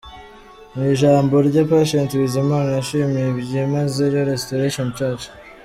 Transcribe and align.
Mu 0.73 0.81
ijambo 0.93 1.35
rye 1.47 1.61
Patient 1.71 2.09
Bizimana 2.21 2.69
yashimiye 2.77 3.27
byimazeyo 3.39 4.19
Restoration 4.31 4.87
church. 4.97 5.25